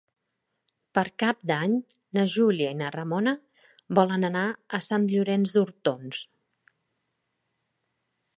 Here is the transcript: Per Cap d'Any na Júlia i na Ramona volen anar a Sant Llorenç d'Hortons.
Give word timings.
Per 0.97 1.01
Cap 1.23 1.43
d'Any 1.51 1.75
na 2.19 2.23
Júlia 2.35 2.71
i 2.75 2.77
na 2.79 2.89
Ramona 2.95 3.35
volen 4.01 4.27
anar 4.31 4.47
a 4.79 4.81
Sant 4.87 5.07
Llorenç 5.13 5.55
d'Hortons. 5.59 6.25